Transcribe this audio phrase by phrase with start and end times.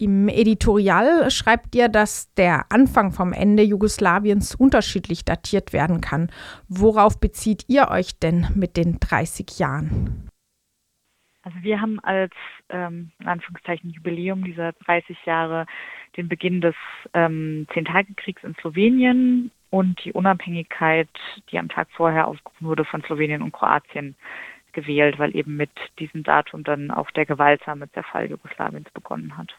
[0.00, 6.30] Im Editorial schreibt ihr, dass der Anfang vom Ende Jugoslawiens unterschiedlich datiert werden kann.
[6.68, 10.26] Worauf bezieht ihr euch denn mit den 30 Jahren?
[11.42, 12.32] Also wir haben als
[12.70, 15.66] ähm, in Anführungszeichen Jubiläum dieser 30 Jahre
[16.16, 16.74] den Beginn des
[17.12, 21.10] ähm, Zehntagekriegs in Slowenien und die Unabhängigkeit,
[21.50, 24.16] die am Tag vorher ausgerufen wurde von Slowenien und Kroatien
[24.72, 29.54] gewählt, weil eben mit diesem Datum dann auch der gewaltsame Zerfall Jugoslawiens begonnen hat.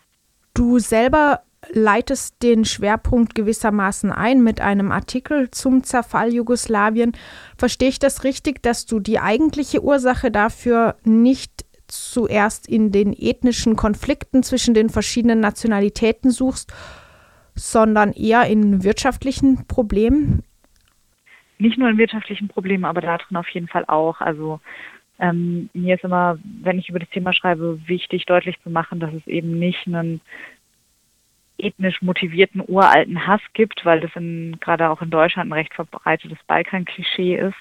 [0.54, 7.13] Du selber leitest den Schwerpunkt gewissermaßen ein mit einem Artikel zum Zerfall Jugoslawien.
[7.57, 13.76] Verstehe ich das richtig, dass du die eigentliche Ursache dafür nicht zuerst in den ethnischen
[13.76, 16.73] Konflikten zwischen den verschiedenen Nationalitäten suchst,
[17.54, 20.43] sondern eher in wirtschaftlichen Problemen?
[21.59, 24.20] Nicht nur in wirtschaftlichen Problemen, aber darin auf jeden Fall auch.
[24.20, 24.59] Also
[25.21, 29.13] ähm, mir ist immer, wenn ich über das Thema schreibe, wichtig deutlich zu machen, dass
[29.13, 30.20] es eben nicht einen
[31.59, 36.40] ethnisch motivierten uralten Hass gibt, weil das in, gerade auch in Deutschland ein recht verbreitetes
[36.48, 37.55] Balkan-Klischee ist,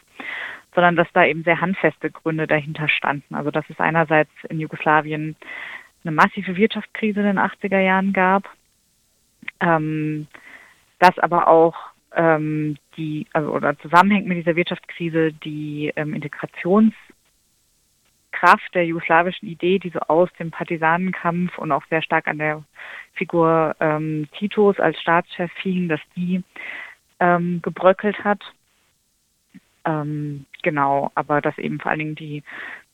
[0.74, 3.34] sondern dass da eben sehr handfeste Gründe dahinter standen.
[3.34, 5.36] Also dass es einerseits in Jugoslawien
[6.02, 8.48] eine massive Wirtschaftskrise in den 80er Jahren gab,
[9.60, 10.28] ähm,
[10.98, 11.76] dass aber auch
[12.16, 16.94] ähm, die, also oder zusammenhängt mit dieser Wirtschaftskrise die ähm, Integrations-
[18.40, 22.62] Kraft der jugoslawischen Idee, die so aus dem Partisanenkampf und auch sehr stark an der
[23.12, 26.42] Figur ähm, Titos als Staatschef hing, dass die
[27.18, 28.40] ähm, gebröckelt hat.
[29.84, 32.42] Ähm, genau, aber dass eben vor allen Dingen die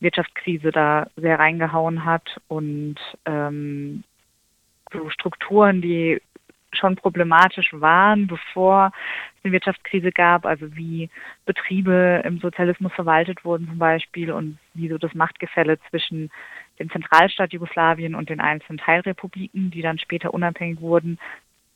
[0.00, 4.03] Wirtschaftskrise da sehr reingehauen hat und ähm,
[4.92, 6.20] so Strukturen, die
[6.72, 8.91] schon problematisch waren, bevor
[9.47, 11.08] eine Wirtschaftskrise gab, also wie
[11.44, 16.30] Betriebe im Sozialismus verwaltet wurden zum Beispiel und wie so das Machtgefälle zwischen
[16.78, 21.19] dem Zentralstaat Jugoslawien und den einzelnen Teilrepubliken, die dann später unabhängig wurden,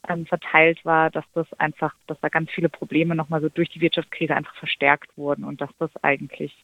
[0.09, 3.81] ähm, verteilt war, dass das einfach, dass da ganz viele Probleme nochmal so durch die
[3.81, 6.55] Wirtschaftskrise einfach verstärkt wurden und dass das eigentlich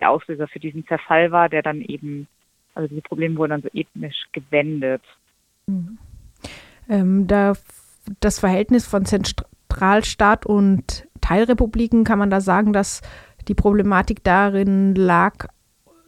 [0.00, 2.26] der Auslöser für diesen Zerfall war, der dann eben,
[2.74, 5.02] also diese Probleme wurden dann so ethnisch gewendet.
[5.66, 5.98] Mhm.
[6.88, 7.52] Ähm, da,
[8.20, 9.04] das Verhältnis von
[9.70, 13.00] Zentralstaat und Teilrepubliken kann man da sagen, dass
[13.48, 15.46] die Problematik darin lag,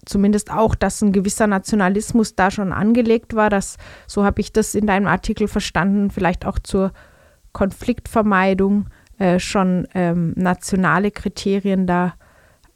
[0.04, 3.50] zumindest auch, dass ein gewisser Nationalismus da schon angelegt war.
[3.50, 6.92] Dass, so habe ich das in deinem Artikel verstanden, vielleicht auch zur
[7.52, 8.86] Konfliktvermeidung
[9.18, 12.14] äh, schon ähm, nationale Kriterien da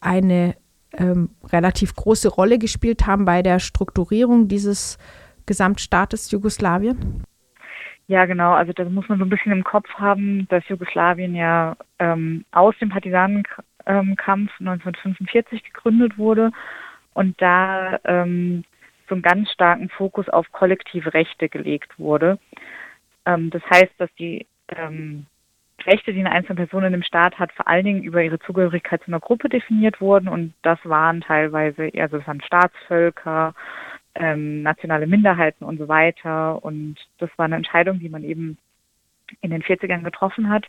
[0.00, 0.54] eine
[0.92, 4.98] ähm, relativ große Rolle gespielt haben bei der Strukturierung dieses
[5.46, 7.24] Gesamtstaates Jugoslawien?
[8.08, 8.52] Ja, genau.
[8.52, 12.74] Also das muss man so ein bisschen im Kopf haben, dass Jugoslawien ja ähm, aus
[12.78, 16.52] dem Partisanenkampf ähm, 1945 gegründet wurde
[17.14, 18.64] und da ähm,
[19.08, 22.38] so einen ganz starken Fokus auf kollektive Rechte gelegt wurde.
[23.24, 25.26] Ähm, das heißt, dass die ähm,
[25.84, 29.02] Rechte, die eine einzelne Person in dem Staat hat, vor allen Dingen über ihre Zugehörigkeit
[29.02, 33.54] zu einer Gruppe definiert wurden und das waren teilweise, also das waren Staatsvölker,
[34.18, 36.64] ähm, nationale Minderheiten und so weiter.
[36.64, 38.58] Und das war eine Entscheidung, die man eben
[39.40, 40.66] in den 40ern getroffen hat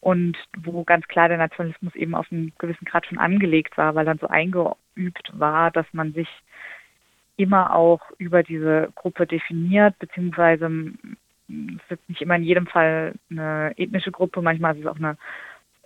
[0.00, 4.04] und wo ganz klar der Nationalismus eben auf einen gewissen Grad schon angelegt war, weil
[4.04, 6.28] dann so eingeübt war, dass man sich
[7.36, 10.70] immer auch über diese Gruppe definiert, beziehungsweise
[11.48, 15.16] es ist nicht immer in jedem Fall eine ethnische Gruppe, manchmal ist es auch eine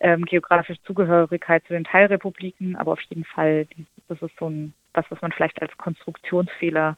[0.00, 3.66] ähm, geografische Zugehörigkeit zu den Teilrepubliken, aber auf jeden Fall,
[4.08, 6.96] das ist so ein was, was man vielleicht als Konstruktionsfehler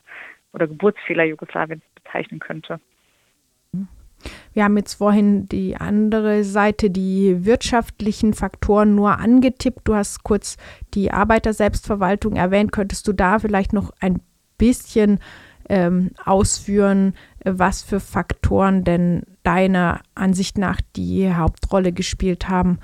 [0.52, 2.80] oder Geburtsfehler Jugoslawiens bezeichnen könnte.
[4.52, 9.80] Wir haben jetzt vorhin die andere Seite, die wirtschaftlichen Faktoren nur angetippt.
[9.84, 10.56] Du hast kurz
[10.92, 12.72] die Arbeiterselbstverwaltung erwähnt.
[12.72, 14.20] Könntest du da vielleicht noch ein
[14.58, 15.20] bisschen
[15.68, 22.78] ähm, ausführen, was für Faktoren denn deiner Ansicht nach die Hauptrolle gespielt haben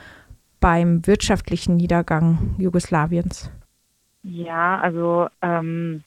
[0.60, 3.50] beim wirtschaftlichen Niedergang Jugoslawiens?
[4.22, 6.03] Ja, also ähm,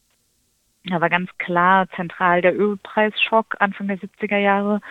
[0.85, 4.81] da war ganz klar zentral der Ölpreisschock Anfang der 70er Jahre,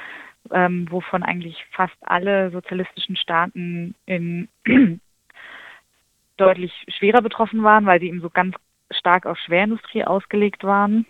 [0.50, 4.48] ähm, wovon eigentlich fast alle sozialistischen Staaten in
[6.36, 8.54] deutlich schwerer betroffen waren, weil sie eben so ganz
[8.90, 11.06] stark auf Schwerindustrie ausgelegt waren.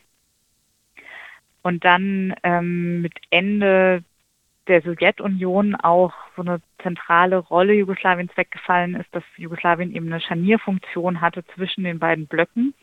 [1.62, 4.02] Und dann ähm, mit Ende
[4.68, 11.20] der Sowjetunion auch so eine zentrale Rolle Jugoslawiens weggefallen ist, dass Jugoslawien eben eine Scharnierfunktion
[11.20, 12.74] hatte zwischen den beiden Blöcken,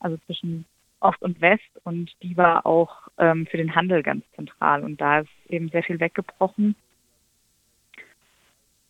[0.00, 0.66] also zwischen
[1.00, 5.20] Ost und West und die war auch ähm, für den Handel ganz zentral und da
[5.20, 6.76] ist eben sehr viel weggebrochen.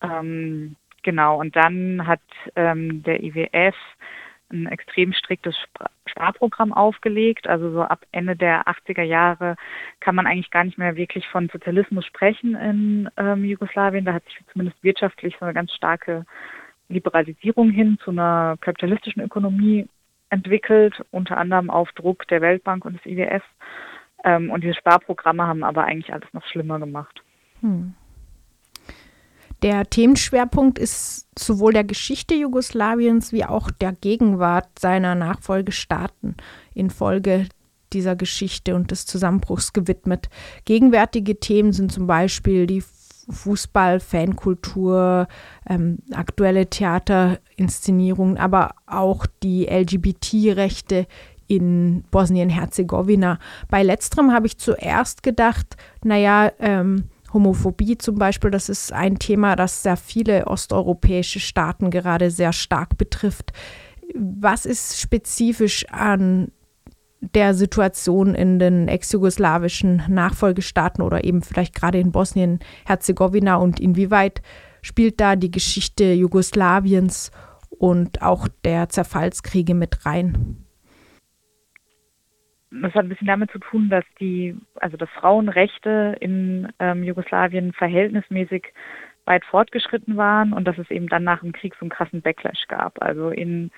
[0.03, 2.21] Ähm, genau, und dann hat
[2.57, 3.77] ähm, der IWF
[4.53, 5.57] ein extrem striktes
[6.07, 7.47] Sparprogramm aufgelegt.
[7.47, 9.57] Also so ab Ende der 80er Jahre
[10.01, 14.05] kann man eigentlich gar nicht mehr wirklich von Sozialismus sprechen in ähm, Jugoslawien.
[14.05, 16.25] Da hat sich zumindest wirtschaftlich so eine ganz starke
[16.89, 19.89] Liberalisierung hin zu einer kapitalistischen Ökonomie
[20.31, 23.43] entwickelt, unter anderem auf Druck der Weltbank und des IWF.
[24.25, 27.23] Ähm, und diese Sparprogramme haben aber eigentlich alles noch schlimmer gemacht.
[27.61, 27.95] Hm.
[29.63, 36.37] Der Themenschwerpunkt ist sowohl der Geschichte Jugoslawiens wie auch der Gegenwart seiner Nachfolgestaaten
[36.75, 37.47] infolge
[37.93, 40.29] dieser Geschichte und des Zusammenbruchs gewidmet.
[40.65, 42.83] Gegenwärtige Themen sind zum Beispiel die
[43.29, 45.29] Fußball, Fankultur,
[45.69, 51.07] ähm, aktuelle Theaterinszenierungen, aber auch die LGBT-Rechte
[51.47, 53.39] in Bosnien-Herzegowina.
[53.69, 59.57] Bei letzterem habe ich zuerst gedacht, naja, ähm, Homophobie zum Beispiel, das ist ein Thema,
[59.57, 63.53] das sehr viele osteuropäische Staaten gerade sehr stark betrifft.
[64.15, 66.53] Was ist spezifisch an
[67.21, 74.43] der Situation in den ex-jugoslawischen Nachfolgestaaten oder eben vielleicht gerade in Bosnien-Herzegowina und inwieweit
[74.83, 77.31] spielt da die Geschichte Jugoslawiens
[77.71, 80.62] und auch der Zerfallskriege mit rein?
[82.81, 87.73] Das hat ein bisschen damit zu tun, dass die, also dass Frauenrechte in ähm, Jugoslawien
[87.75, 88.73] verhältnismäßig
[89.27, 92.67] weit fortgeschritten waren und dass es eben dann nach dem Krieg so einen krassen Backlash
[92.69, 93.01] gab.
[93.03, 93.71] Also in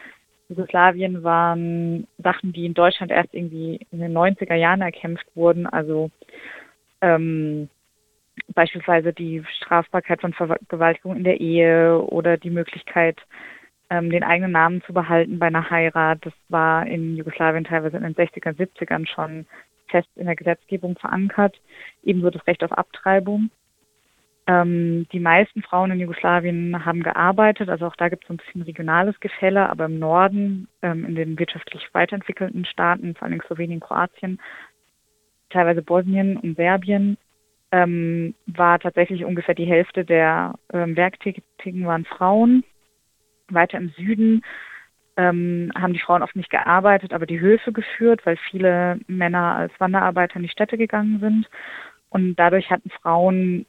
[0.49, 6.11] Jugoslawien waren Sachen, die in Deutschland erst irgendwie in den 90er Jahren erkämpft wurden, also
[7.01, 7.69] ähm,
[8.55, 13.19] beispielsweise die Strafbarkeit von Vergewaltigung in der Ehe oder die Möglichkeit,
[13.95, 16.19] ähm, den eigenen Namen zu behalten bei einer Heirat.
[16.23, 19.47] Das war in Jugoslawien teilweise in den 60er, 70ern schon
[19.89, 21.61] fest in der Gesetzgebung verankert.
[22.03, 23.51] Ebenso das Recht auf Abtreibung.
[24.47, 28.63] Ähm, die meisten Frauen in Jugoslawien haben gearbeitet, also auch da gibt es ein bisschen
[28.63, 34.39] regionales Gefälle, aber im Norden, ähm, in den wirtschaftlich weiterentwickelten Staaten, vor allem Slowenien, Kroatien,
[35.49, 37.17] teilweise Bosnien und Serbien,
[37.73, 42.65] ähm, war tatsächlich ungefähr die Hälfte der ähm, Werktätigen waren Frauen.
[43.55, 44.43] Weiter im Süden
[45.17, 49.73] ähm, haben die Frauen oft nicht gearbeitet, aber die Höfe geführt, weil viele Männer als
[49.79, 51.49] Wanderarbeiter in die Städte gegangen sind.
[52.09, 53.67] Und dadurch hatten Frauen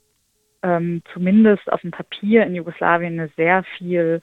[0.64, 4.22] ähm, zumindest auf dem Papier in Jugoslawien eine sehr viel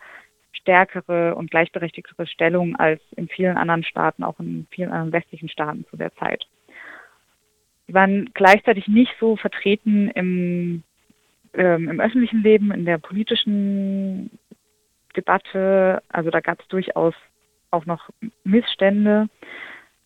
[0.53, 5.85] stärkere und gleichberechtigtere Stellung als in vielen anderen Staaten, auch in vielen anderen westlichen Staaten
[5.91, 6.45] zu der Zeit.
[7.87, 10.83] Sie waren gleichzeitig nicht so vertreten im,
[11.55, 14.31] ähm, im öffentlichen Leben, in der politischen
[15.17, 16.03] Debatte.
[16.09, 17.15] Also da gab es durchaus
[17.71, 18.11] auch noch
[18.45, 19.29] Missstände.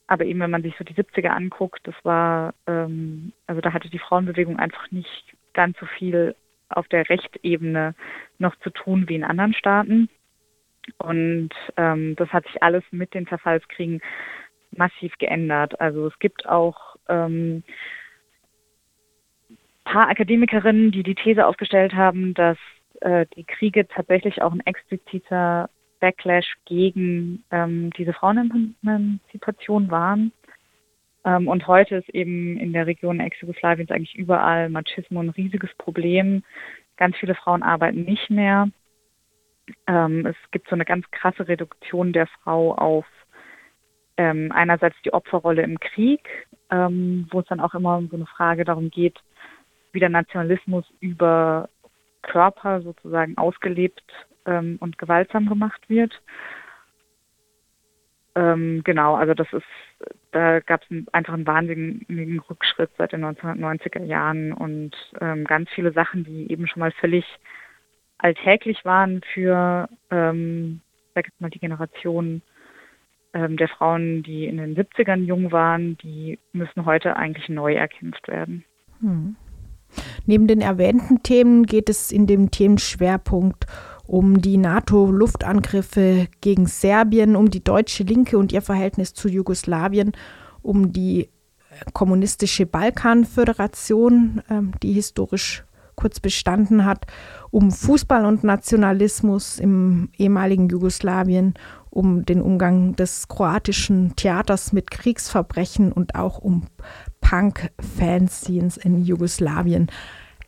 [0.07, 3.91] Aber eben, wenn man sich so die 70er anguckt, das war, ähm, also da hatte
[3.91, 6.37] die Frauenbewegung einfach nicht ganz so viel
[6.69, 7.95] auf der Rechtebene
[8.39, 10.09] noch zu tun wie in anderen Staaten.
[10.99, 14.01] Und ähm, das hat sich alles mit den Zerfallskriegen
[14.71, 15.81] massiv geändert.
[15.81, 17.65] Also es gibt auch ähm,
[19.85, 22.59] paar Akademikerinnen, die die These aufgestellt haben, dass
[23.01, 25.71] äh, die Kriege tatsächlich auch ein expliziter
[26.01, 30.33] Backlash gegen ähm, diese Frauenemanzipation waren.
[31.25, 36.43] Ähm, und heute ist eben in der Region Ex-Jugoslawiens eigentlich überall Machismo ein riesiges Problem.
[36.97, 38.69] Ganz viele Frauen arbeiten nicht mehr.
[39.87, 43.07] Ähm, es gibt so eine ganz krasse Reduktion der Frau auf
[44.17, 46.21] ähm, einerseits die Opferrolle im Krieg,
[46.71, 49.19] ähm, wo es dann auch immer um so eine Frage darum geht,
[49.93, 51.69] wie der Nationalismus über
[52.27, 54.05] Körper sozusagen ausgelebt
[54.47, 56.21] ähm, und gewaltsam gemacht wird.
[58.35, 59.65] Ähm, genau, also das ist,
[60.33, 65.93] da gab es einfach einen wahnsinnigen Rückschritt seit den 1990er Jahren und ähm, ganz viele
[65.93, 67.25] Sachen, die eben schon mal völlig
[68.19, 70.83] alltäglich waren für, ähm,
[71.15, 72.43] sag jetzt mal, die Generation
[73.33, 78.29] ähm, der Frauen, die in den 70ern jung waren, die müssen heute eigentlich neu erkämpft
[78.29, 78.65] werden.
[79.01, 79.37] Hm.
[80.27, 83.67] Neben den erwähnten Themen geht es in dem Themenschwerpunkt
[84.07, 90.13] um die NATO-Luftangriffe gegen Serbien, um die deutsche Linke und ihr Verhältnis zu Jugoslawien,
[90.63, 91.29] um die äh,
[91.93, 95.65] kommunistische Balkanföderation, ähm, die historisch
[95.97, 97.07] kurz bestanden hat,
[97.51, 101.55] um Fußball und Nationalismus im ehemaligen Jugoslawien,
[101.91, 106.67] um den Umgang des kroatischen Theaters mit Kriegsverbrechen und auch um
[107.29, 109.89] Punk-Fanzines in Jugoslawien.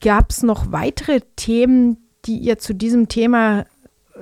[0.00, 3.64] Gab es noch weitere Themen, die ihr zu diesem Thema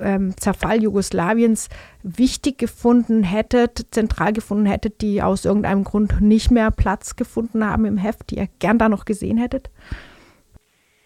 [0.01, 1.69] ähm, Zerfall Jugoslawiens
[2.01, 7.85] wichtig gefunden hättet, zentral gefunden hättet, die aus irgendeinem Grund nicht mehr Platz gefunden haben
[7.85, 9.69] im Heft, die ihr gern da noch gesehen hättet?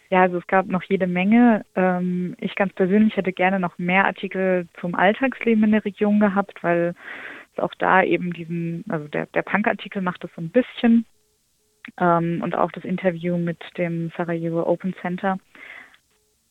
[0.10, 1.66] Ja, also es gab noch jede Menge.
[1.76, 6.64] Ähm, ich ganz persönlich hätte gerne noch mehr Artikel zum Alltagsleben in der Region gehabt,
[6.64, 6.96] weil
[7.58, 11.06] auch da eben diesen, also der, der Punk-Artikel macht das so ein bisschen
[12.00, 15.38] ähm, und auch das Interview mit dem Sarajevo Open Center.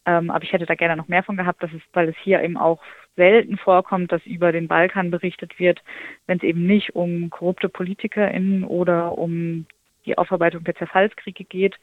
[0.07, 2.43] Ähm, aber ich hätte da gerne noch mehr von gehabt, dass es, weil es hier
[2.43, 2.83] eben auch
[3.17, 5.83] selten vorkommt, dass über den Balkan berichtet wird,
[6.27, 9.67] wenn es eben nicht um korrupte PolitikerInnen oder um
[10.07, 11.77] die Aufarbeitung der Zerfallskriege geht.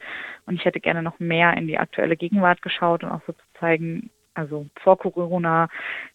[0.46, 3.44] Und ich hätte gerne noch mehr in die aktuelle Gegenwart geschaut und auch so zu
[3.60, 5.68] zeigen, also vor Corona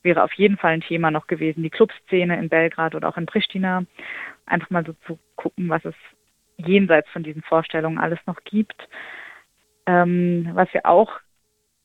[0.02, 3.26] wäre auf jeden Fall ein Thema noch gewesen, die Clubszene in Belgrad oder auch in
[3.26, 3.84] Pristina.
[4.46, 5.94] Einfach mal so zu gucken, was es
[6.66, 8.88] jenseits von diesen Vorstellungen alles noch gibt.
[9.87, 11.21] Ähm, was wir auch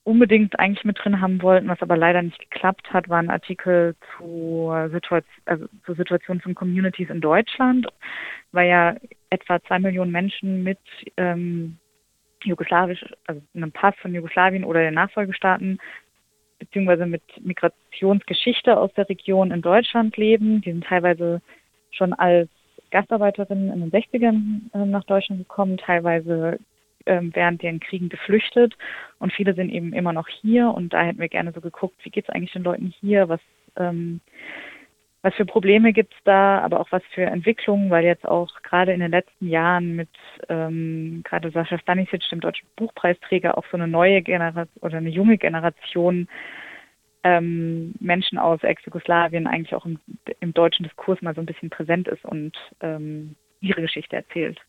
[0.04, 3.94] unbedingt eigentlich mit drin haben wollten, was aber leider nicht geklappt hat, war ein Artikel
[4.16, 7.86] zur, Situation, also zur Situation von Communities in Deutschland,
[8.52, 8.96] weil ja
[9.28, 10.78] etwa zwei Millionen Menschen mit
[11.18, 11.76] ähm,
[12.42, 15.78] jugoslawisch, also einem Pass von Jugoslawien oder den Nachfolgestaaten
[16.58, 20.60] beziehungsweise mit Migrationsgeschichte aus der Region in Deutschland leben.
[20.62, 21.40] Die sind teilweise
[21.90, 22.48] schon als
[22.90, 26.58] Gastarbeiterinnen in den 60ern äh, nach Deutschland gekommen, teilweise
[27.06, 28.76] ähm, während den Kriegen geflüchtet.
[29.18, 30.68] Und viele sind eben immer noch hier.
[30.68, 33.40] Und da hätten wir gerne so geguckt, wie geht es eigentlich den Leuten hier, was,
[33.76, 34.20] ähm,
[35.22, 38.92] was für Probleme gibt es da, aber auch was für Entwicklungen, weil jetzt auch gerade
[38.92, 40.10] in den letzten Jahren mit
[40.48, 45.38] ähm, gerade Sascha Stanisic, dem deutschen Buchpreisträger, auch so eine neue Generation oder eine junge
[45.38, 46.28] Generation
[47.24, 49.98] ähm, Menschen aus Ex-Jugoslawien eigentlich auch im,
[50.40, 54.60] im, deutschen Diskurs mal so ein bisschen präsent ist und ähm, ihre Geschichte erzählt.